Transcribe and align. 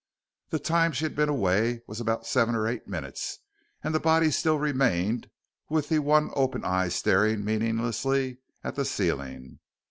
The 0.49 0.57
time 0.57 0.93
she 0.93 1.05
had 1.05 1.15
been 1.15 1.29
away 1.29 1.83
was 1.85 1.99
about 1.99 2.25
seven 2.25 2.55
or 2.55 2.65
eight 2.67 2.87
minutes, 2.87 3.37
and 3.83 3.93
the 3.93 3.99
body 3.99 4.31
still 4.31 4.57
remained 4.57 5.29
with 5.69 5.89
the 5.89 5.99
one 5.99 6.31
open 6.33 6.65
eye 6.65 6.87
staring 6.87 7.45
meaninglessly 7.45 8.39
at 8.63 8.73
the 8.73 8.83
ceiling. 8.85 9.59